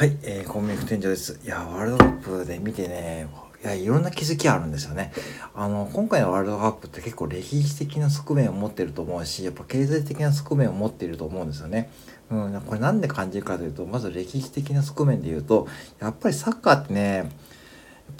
[0.00, 1.38] はい、えー、コンビニ店長です。
[1.44, 3.28] いや、ワールドカップで見てね、
[3.62, 5.12] いや、いろんな気づきあるんですよね。
[5.54, 11.90] あの、今回のワールドカップって結構歴史的な側面を持ってると思うし、やっぱ経済的な側面を持っていると思うんですよね。
[12.30, 17.30] うん、これなんで感じるかというと、まず歴史的な側面で言うと、やっぱりサッカーってね、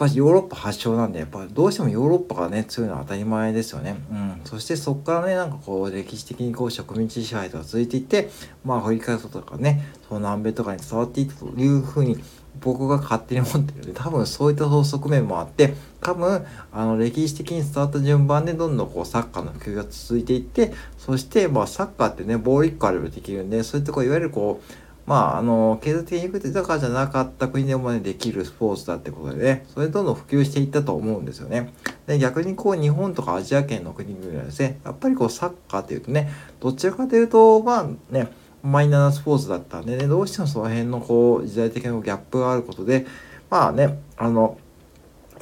[0.01, 3.97] ぱりヨーロッパ発祥なんで、やっぱどうしてもヨーロッパがね、強いのは当たり前ですよね。
[4.11, 4.41] うん。
[4.45, 8.31] そしてそこからね、なんかこう、歴史的にこう、植民地支配とか続いていって、
[8.65, 12.19] まあ、アフリカとかね、その南米とかに伝わっていったというふうに、
[12.63, 31.73] 僕が勝手に思ってるので、多分そういった側面もあって、多分、あの、歴史的に伝わった順番でどんどんこう、サッカーの普及が続いていって、そして、まあ、サッカーってね、ボール1個あればできるんで、そういったこう、いわゆるこう、まあ、あの、経済的に豊かじゃなかった国でもね、できるスポーツだってことでね、それどんどん普及していったと思うんですよね。
[32.07, 38.29] で、逆にこう、日本とかアジア圏の国々はですね、やっぱりこう、サッカーっていうとね、どちらかというと、まあね、
[38.63, 43.05] マイナーなスポーツだったんでね、どうしてもその辺のこう、時代的なギャップがあることで、
[43.51, 44.59] まあね、あの、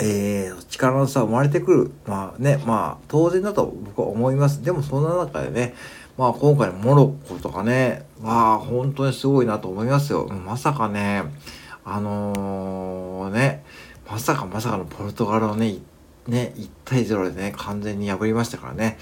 [0.00, 1.90] えー、力の差生まれてくる。
[2.06, 4.64] まあね、まあ当然だと僕は思います。
[4.64, 5.74] でもそんな中でね、
[6.18, 10.26] まあ今回モロッコとかね、まあ本当にすごいなと思いますよ。
[10.26, 11.22] まさかね、
[11.84, 13.64] あのー、ね、
[14.10, 15.76] まさかまさかのポルトガルをね、
[16.26, 18.98] ね、1対0でね、完全に破りましたからね。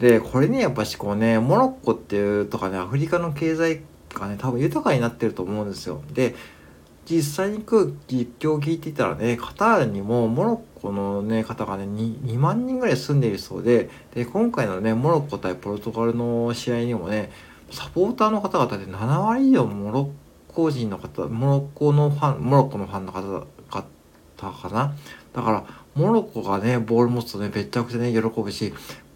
[0.00, 3.82] で、これね、やっぱしこうね、モロッコっていうとかね、アフリカの経済
[4.14, 6.00] がね、多分豊かになってると思うんですよ。
[6.14, 6.34] で、
[7.08, 17.30] 実際に来る実況を聞いていたらね、カタールにもモロッコのね、方がね2、2万人ぐらい住んでいるそうで、で、今回のね、モロッコ対ポルトガルの試合にもね、
[17.70, 20.10] サポーターの方々で7割以上モロ
[20.50, 24.94] ッコ人の方、モロッコのファン、モロッコのファンの方方かな。
[25.32, 28.74] だから、モロッコがね、ボール持つとね、めちゃくちゃね、喜ぶし、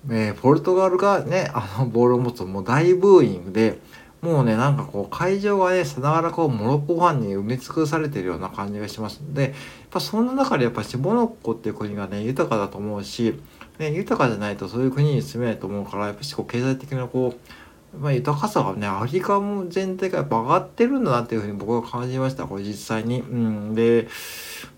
[0.08, 3.78] えー、ポルトガルがね、あの、ボールを持つともう大ブーイングで、
[4.23, 9.53] もうね、なんかこう、会場がね、さながらこう、モロッコファンに埋め尽くされてるような感じがしますので、やっ
[9.91, 13.41] ぱそんな中でやっぱし、モロッコっていう国がね、豊かだと思うし、
[13.79, 22.45] ね、豊かじゃないとそういう国に住めないと思うから、やっぱしこう、経済的なこう、まあ、豊かさがね、アフリカも全体がやっぱ上がってるんだなっていうふうに僕は感じました。
[22.45, 23.20] これ実際に。
[23.20, 23.75] うん。
[23.75, 24.07] で、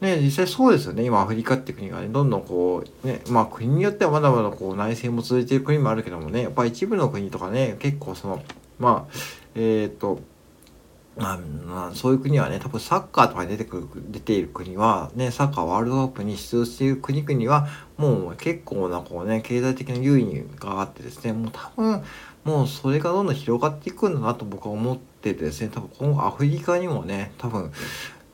[0.00, 1.04] ね、実際そうですよね。
[1.04, 8.42] 今アフリカって国がね、どんどんこう、ね、まあ国によってはまだまだこう内戦も続いてる国もあるけどもね、やっぱ一部の国とかね、結構その、
[8.82, 9.14] まあ、
[9.54, 10.20] えっ、ー、と、
[11.16, 22.02] まあ、まあ、そういう国はね、多分サッカーとかに出てくる、出ている国は、ね、サッカーワールドカップに出場している国々は、もう結構なこうね、経済的な優位があってですね、もう多分、
[22.44, 27.70] もうそれがどんどん広がっていくんだなと僕は思っててですね、多分今後アフリカにもね、多分、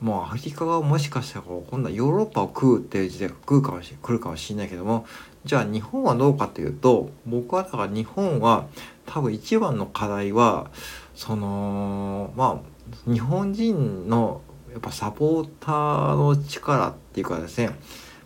[0.01, 5.05] もうアフリカがもしかしたらこう今度はヨーロッパを食うっていう時代が来るかもしれ来るかもしれないけども
[5.43, 8.67] じゃあ日本はどうかというと僕はだから日本は
[9.11, 10.69] 多分一番の課題は
[11.15, 12.61] そのま
[13.07, 17.71] あ日本人のやっぱサポーターの力っていうかですね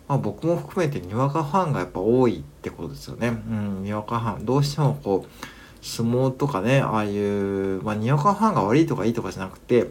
[0.06, 3.28] まあ僕も含めてにわかファンがやっぱ多いってことですよね。
[3.28, 5.28] うん、にわかファンどうしてもこう
[5.80, 9.90] 相撲とかねああいうまあにわかファンが悪いとかいいとかじゃなくて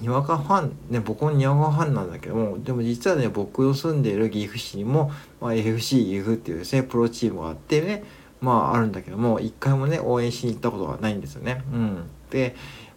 [0.00, 5.10] にわかファン、ね、僕もにわかファンなんだけども、でも実はね、僕の住んでいる岐阜市にも、
[5.40, 8.04] まあ、FC 岐阜っていうですね、プロチームがあってね、
[8.40, 11.62] まああるんだけども、一回もね、応援しに行ったことがないんですよね。
[11.72, 12.10] うん。
[12.30, 12.52] で、やっ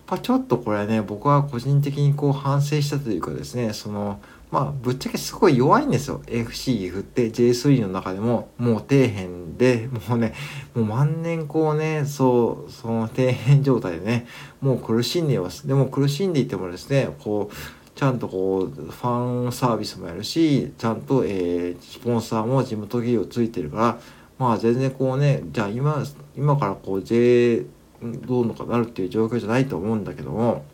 [0.05, 4.19] ぱちょっとこれね、僕は個人的にこう反省したというかですね、その、
[4.53, 6.21] まあ、ぶっちゃけすごい弱いんですよ。
[6.27, 10.35] FC 岐阜って J3 の中でも、もう底辺で、もうね、
[10.75, 14.27] もう万年こうね、そう、その底辺状態でね、
[14.61, 15.67] もう苦しんでいます。
[15.67, 17.55] でも苦しんでいてもですね、こう、
[17.95, 23.99] ちゃんとこう、ファンサービスもやるし、ちゃんと、えー、スポンサーも地元企業ついてるから、
[24.43, 26.03] まあ全然こうね、じゃあ今、
[26.35, 27.65] 今からこう J、
[28.01, 30.65] どうのかなるっていう状況じゃないと思うんだけども、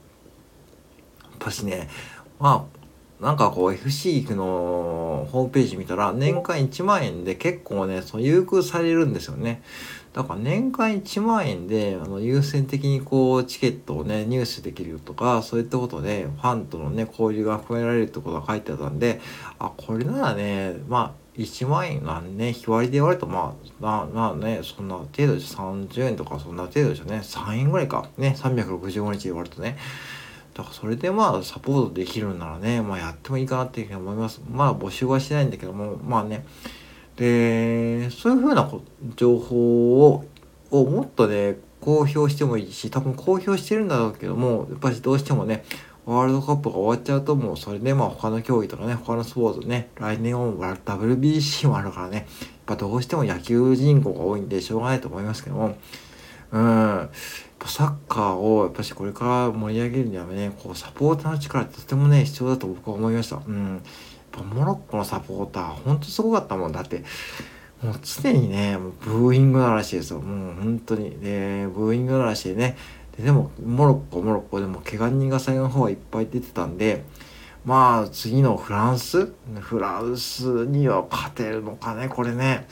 [1.21, 1.87] やっぱしね、
[2.39, 2.67] ま
[3.21, 9.61] あ、なんかこう FC のホームページ見たら年間1万円で結構ね、その優遇されるんですよね。
[10.13, 19.21] だから年間1万円であの優先的にこうチケットをね、入手できるとか、そういったことでファンとのね、交流が含められるってことが書いてあったんで、
[19.59, 27.21] あ、これならね、まあ1万円なんね、日割りで言われるとまあ、まあ、まあね、そんな程度で30円とかそんな程度でしょね。
[27.23, 28.09] 3円ぐらいか。
[28.17, 29.77] ね、365日で言われるとね。
[30.53, 34.41] だからそれでまあサポートできるんならね、まあやってもいいかなっていうふうに思います。
[34.51, 36.45] まあ募集はしてないんだけども、まあね。
[37.15, 38.69] で、そういうふうな
[39.15, 40.25] 情報を
[40.71, 45.63] をもっとね、公表してもいいし、多分公表してるんだろうけども、やっぱりどうしてもね、
[46.09, 52.25] ワールドカップが終わっちゃうともうそれでまあ他の競技とかね、他のスポーツね、来年は WBC もあるからね、やっ
[52.65, 55.77] ぱどうしても野球人口が多いんでしょうがないと思いますけども、
[56.51, 56.61] うん。
[56.61, 57.09] やっ
[57.59, 63.41] ぱサッカーをやっぱしこれから盛り上げるにはねこうサポーターの力ってとてもね必要だと僕は思いました。
[63.45, 63.81] うん、やっ
[64.31, 66.71] ぱモロッコのサポーターほんとすごかったもん。
[66.71, 67.03] だって
[67.83, 70.21] もう常にねもうブーイングならしいですよ。
[70.21, 71.11] もう本当に。
[71.19, 72.77] でブーイングならしいね
[73.17, 77.03] ででもモロッコモロッコでも怪我人が最後の方はいっぱい出てたんで
[77.65, 79.33] まあ次のフランス？
[79.59, 82.67] フランスには勝てるのかねこれね。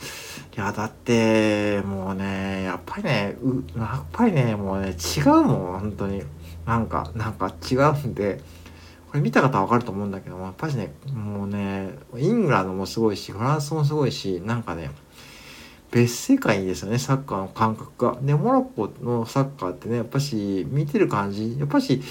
[0.56, 6.22] いやだってもうねやっぱりねうやっぱりねもうね違うもん本当に。
[6.66, 8.40] なんかなんか違うんで。
[9.08, 14.90] これ見た方は分かると思うんだけどもやっぱりねもうねイングランドもすごいしフランスもすごいしなんかね
[15.90, 18.18] 別世界ですよねサッカーの感覚が。
[18.20, 22.02] でモロッコのサッカーってねやっぱし見てる感じやっぱし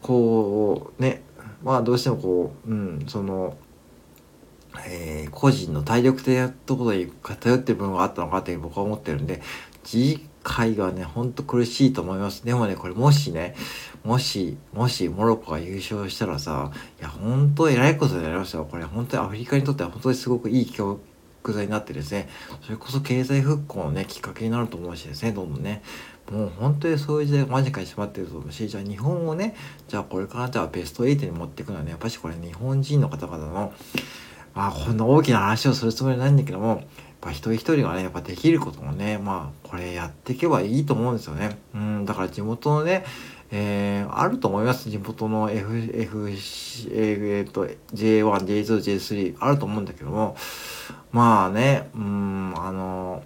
[0.00, 1.22] こうね
[1.62, 3.56] まあどうしてもこう、うん、その、
[4.86, 9.40] えー、個人の体力的なところに偏ってる部分があったのかって僕は思ってるんで、
[9.84, 12.44] 次回がね、ほんと苦しいと思います。
[12.44, 13.54] でもね、これもしね、
[14.04, 18.66] もし、もしモロッコが優勝したらさ、いや、本当偉いことになりましたよ。
[18.68, 20.98] これ本当にアフリカにとっては本当にすごくいい教
[21.42, 22.28] 育材になってですね、
[22.62, 25.82] それこそ経済復興のね、きっかけになると思うしですね、どんどんね。
[26.30, 29.56] もう本当にそういう時代が間近に迫ってると思うし、じゃあ日本をね、
[29.88, 33.72] じゃあこれからじゃあベスト8に持っていくのはね、やっぱしこれ日本人の方々の、
[34.54, 36.78] まあこんな大きな話をするつもりはないんだけども、やっ
[37.20, 41.58] ぱ一人一人がね、やっぱできることもね、まあこれやっていけばいいと思うんですよね。
[41.74, 43.04] うん、だから地元のね、
[43.54, 44.90] えー、あると思います。
[44.90, 50.36] 地元の F、F、えー、と、J1、J2、J3 あると思うんだけども、
[51.12, 53.22] まあね、うん、あの、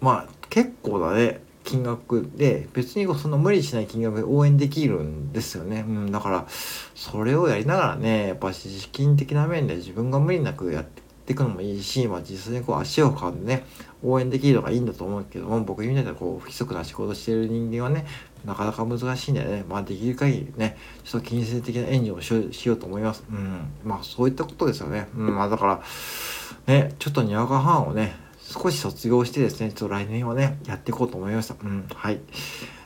[0.00, 6.46] まあ結構だね、金額で別にそんな無理しない金額で応援できるんですよね、うん、だから
[6.94, 13.64] それをやりながらねやっぱ資金的な面で自分が無理なくやっていくのもいいし、まあ、実際にこう足を運んでね
[14.02, 18.06] 応援できるのがいいんだと思うけども僕みたいなこう不規則な仕事してる人間はね
[18.44, 23.24] なかなか難しいんでね、まあ、できる限りねちょっと金銭的な援助をしようと思います。
[23.30, 25.08] うん、まあそういったことですよね。
[25.16, 25.82] うん、まあだから
[26.66, 28.14] ねちょっとにわか半をね
[28.52, 31.54] 少し卒業してですね、ちょっと来年はね、やっていこうと思いました。
[31.62, 32.20] うん、はい。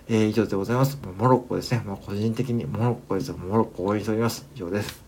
[0.09, 0.99] えー、以上でございます。
[1.19, 1.83] モロッコですね。
[1.85, 3.33] まあ、個人的にモロッコです。
[3.33, 4.49] モロッコ応援しております。
[4.55, 5.06] 以上です。